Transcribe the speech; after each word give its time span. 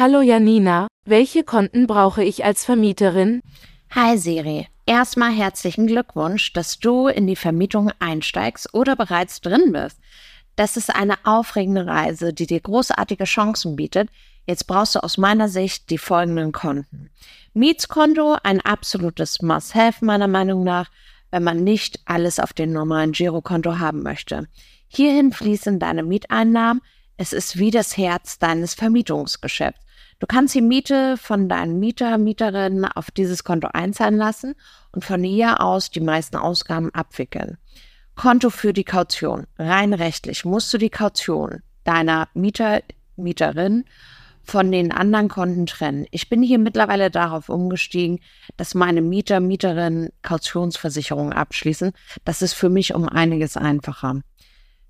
Hallo 0.00 0.22
Janina, 0.22 0.86
welche 1.04 1.44
Konten 1.44 1.86
brauche 1.86 2.24
ich 2.24 2.42
als 2.42 2.64
Vermieterin? 2.64 3.42
Hi 3.90 4.16
Siri, 4.16 4.66
erstmal 4.86 5.30
herzlichen 5.30 5.86
Glückwunsch, 5.86 6.54
dass 6.54 6.78
du 6.78 7.08
in 7.08 7.26
die 7.26 7.36
Vermietung 7.36 7.92
einsteigst 7.98 8.72
oder 8.72 8.96
bereits 8.96 9.42
drin 9.42 9.72
bist. 9.72 10.00
Das 10.56 10.78
ist 10.78 10.88
eine 10.88 11.16
aufregende 11.24 11.86
Reise, 11.86 12.32
die 12.32 12.46
dir 12.46 12.60
großartige 12.60 13.24
Chancen 13.24 13.76
bietet. 13.76 14.08
Jetzt 14.46 14.66
brauchst 14.66 14.94
du 14.94 15.00
aus 15.00 15.18
meiner 15.18 15.50
Sicht 15.50 15.90
die 15.90 15.98
folgenden 15.98 16.52
Konten. 16.52 17.10
Mietskonto, 17.52 18.38
ein 18.42 18.62
absolutes 18.62 19.42
Must-Have 19.42 20.02
meiner 20.02 20.28
Meinung 20.28 20.64
nach, 20.64 20.90
wenn 21.30 21.44
man 21.44 21.62
nicht 21.62 22.00
alles 22.06 22.40
auf 22.40 22.54
dem 22.54 22.72
normalen 22.72 23.12
Girokonto 23.12 23.78
haben 23.78 24.02
möchte. 24.02 24.48
Hierhin 24.88 25.30
fließen 25.30 25.78
deine 25.78 26.04
Mieteinnahmen. 26.04 26.80
Es 27.22 27.34
ist 27.34 27.58
wie 27.58 27.70
das 27.70 27.98
Herz 27.98 28.38
deines 28.38 28.72
Vermietungsgeschäfts. 28.72 29.78
Du 30.20 30.26
kannst 30.26 30.54
die 30.54 30.62
Miete 30.62 31.18
von 31.18 31.50
deinen 31.50 31.78
Mieter, 31.78 32.16
Mieterinnen 32.16 32.86
auf 32.86 33.10
dieses 33.10 33.44
Konto 33.44 33.68
einzahlen 33.74 34.16
lassen 34.16 34.54
und 34.92 35.04
von 35.04 35.22
hier 35.22 35.60
aus 35.60 35.90
die 35.90 36.00
meisten 36.00 36.36
Ausgaben 36.36 36.88
abwickeln. 36.94 37.58
Konto 38.16 38.48
für 38.48 38.72
die 38.72 38.84
Kaution. 38.84 39.46
Rein 39.58 39.92
rechtlich 39.92 40.46
musst 40.46 40.72
du 40.72 40.78
die 40.78 40.88
Kaution 40.88 41.60
deiner 41.84 42.28
Mieter, 42.32 42.80
Mieterin 43.16 43.84
von 44.42 44.72
den 44.72 44.90
anderen 44.90 45.28
Konten 45.28 45.66
trennen. 45.66 46.06
Ich 46.12 46.30
bin 46.30 46.42
hier 46.42 46.58
mittlerweile 46.58 47.10
darauf 47.10 47.50
umgestiegen, 47.50 48.20
dass 48.56 48.74
meine 48.74 49.02
Mieter, 49.02 49.40
Mieterinnen 49.40 50.08
Kautionsversicherungen 50.22 51.34
abschließen. 51.34 51.92
Das 52.24 52.40
ist 52.40 52.54
für 52.54 52.70
mich 52.70 52.94
um 52.94 53.06
einiges 53.06 53.58
einfacher. 53.58 54.22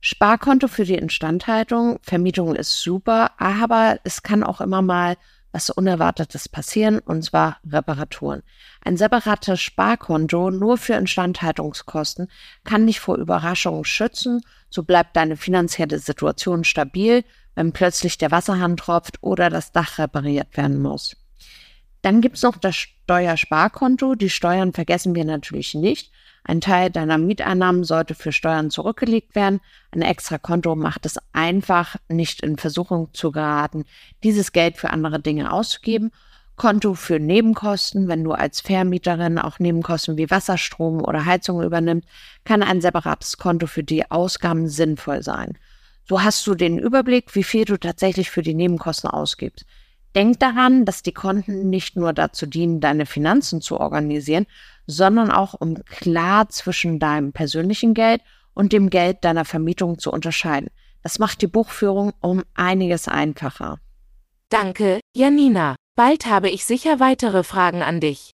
Sparkonto 0.00 0.68
für 0.68 0.84
die 0.84 0.94
Instandhaltung. 0.94 1.98
Vermietung 2.02 2.56
ist 2.56 2.80
super, 2.80 3.32
aber 3.38 3.98
es 4.04 4.22
kann 4.22 4.42
auch 4.42 4.60
immer 4.60 4.82
mal 4.82 5.16
was 5.52 5.68
Unerwartetes 5.68 6.48
passieren, 6.48 7.00
und 7.00 7.24
zwar 7.24 7.58
Reparaturen. 7.68 8.42
Ein 8.82 8.96
separates 8.96 9.60
Sparkonto 9.60 10.50
nur 10.50 10.78
für 10.78 10.94
Instandhaltungskosten 10.94 12.28
kann 12.64 12.86
dich 12.86 13.00
vor 13.00 13.16
Überraschungen 13.16 13.84
schützen. 13.84 14.42
So 14.70 14.84
bleibt 14.84 15.16
deine 15.16 15.36
finanzielle 15.36 15.98
Situation 15.98 16.64
stabil, 16.64 17.24
wenn 17.54 17.72
plötzlich 17.72 18.16
der 18.16 18.30
Wasserhahn 18.30 18.76
tropft 18.76 19.22
oder 19.22 19.50
das 19.50 19.72
Dach 19.72 19.98
repariert 19.98 20.56
werden 20.56 20.80
muss. 20.80 21.16
Dann 22.02 22.20
gibt's 22.20 22.42
noch 22.42 22.56
das 22.56 22.76
Steuersparkonto. 22.76 24.14
Die 24.14 24.30
Steuern 24.30 24.72
vergessen 24.72 25.14
wir 25.14 25.24
natürlich 25.24 25.74
nicht. 25.74 26.12
Ein 26.44 26.60
Teil 26.60 26.90
deiner 26.90 27.18
Mieteinnahmen 27.18 27.84
sollte 27.84 28.14
für 28.14 28.32
Steuern 28.32 28.70
zurückgelegt 28.70 29.34
werden. 29.34 29.60
Ein 29.90 30.02
extra 30.02 30.38
Konto 30.38 30.74
macht 30.74 31.04
es 31.04 31.18
einfach, 31.32 31.96
nicht 32.08 32.42
in 32.42 32.56
Versuchung 32.56 33.12
zu 33.12 33.30
geraten, 33.30 33.84
dieses 34.24 34.52
Geld 34.52 34.78
für 34.78 34.90
andere 34.90 35.20
Dinge 35.20 35.52
auszugeben. 35.52 36.10
Konto 36.56 36.94
für 36.94 37.18
Nebenkosten, 37.18 38.08
wenn 38.08 38.24
du 38.24 38.32
als 38.32 38.60
Vermieterin 38.60 39.38
auch 39.38 39.58
Nebenkosten 39.58 40.16
wie 40.18 40.30
Wasserstrom 40.30 41.02
oder 41.02 41.24
Heizung 41.24 41.62
übernimmst, 41.62 42.06
kann 42.44 42.62
ein 42.62 42.80
separates 42.80 43.38
Konto 43.38 43.66
für 43.66 43.82
die 43.82 44.10
Ausgaben 44.10 44.68
sinnvoll 44.68 45.22
sein. 45.22 45.56
So 46.08 46.22
hast 46.22 46.46
du 46.46 46.54
den 46.54 46.78
Überblick, 46.78 47.34
wie 47.34 47.44
viel 47.44 47.64
du 47.64 47.78
tatsächlich 47.78 48.30
für 48.30 48.42
die 48.42 48.54
Nebenkosten 48.54 49.08
ausgibst. 49.08 49.64
Denk 50.14 50.40
daran, 50.40 50.84
dass 50.84 51.02
die 51.02 51.12
Konten 51.12 51.70
nicht 51.70 51.96
nur 51.96 52.12
dazu 52.12 52.46
dienen, 52.46 52.80
deine 52.80 53.06
Finanzen 53.06 53.60
zu 53.60 53.78
organisieren, 53.78 54.46
sondern 54.86 55.30
auch 55.30 55.54
um 55.54 55.74
klar 55.84 56.48
zwischen 56.48 56.98
deinem 56.98 57.32
persönlichen 57.32 57.94
Geld 57.94 58.22
und 58.54 58.72
dem 58.72 58.90
Geld 58.90 59.24
deiner 59.24 59.44
Vermietung 59.44 59.98
zu 59.98 60.10
unterscheiden. 60.10 60.68
Das 61.02 61.18
macht 61.18 61.42
die 61.42 61.46
Buchführung 61.46 62.12
um 62.20 62.42
einiges 62.54 63.08
einfacher. 63.08 63.78
Danke, 64.48 65.00
Janina. 65.14 65.76
Bald 65.94 66.26
habe 66.26 66.50
ich 66.50 66.64
sicher 66.64 66.98
weitere 66.98 67.44
Fragen 67.44 67.82
an 67.82 68.00
dich. 68.00 68.32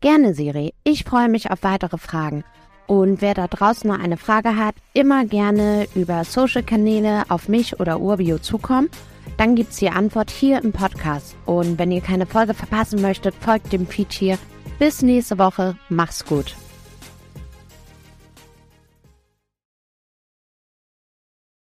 Gerne, 0.00 0.32
Siri. 0.34 0.72
Ich 0.84 1.04
freue 1.04 1.28
mich 1.28 1.50
auf 1.50 1.62
weitere 1.62 1.98
Fragen. 1.98 2.44
Und 2.86 3.20
wer 3.20 3.34
da 3.34 3.48
draußen 3.48 3.90
noch 3.90 3.98
eine 3.98 4.16
Frage 4.16 4.56
hat, 4.56 4.74
immer 4.94 5.26
gerne 5.26 5.86
über 5.94 6.24
Social-Kanäle 6.24 7.24
auf 7.28 7.48
mich 7.48 7.80
oder 7.80 8.00
Urbio 8.00 8.38
zukommen. 8.38 8.88
Dann 9.36 9.54
gibt's 9.54 9.76
die 9.76 9.90
Antwort 9.90 10.30
hier 10.30 10.62
im 10.62 10.72
Podcast. 10.72 11.36
Und 11.46 11.78
wenn 11.78 11.92
ihr 11.92 12.00
keine 12.00 12.26
Folge 12.26 12.54
verpassen 12.54 13.00
möchtet, 13.02 13.34
folgt 13.34 13.72
dem 13.72 13.86
Feed 13.86 14.12
hier 14.12 14.38
bis 14.78 15.02
nächste 15.02 15.38
Woche. 15.38 15.76
Mach's 15.88 16.24
gut. 16.24 16.54